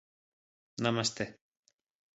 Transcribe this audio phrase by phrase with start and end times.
[0.85, 1.31] Namasté.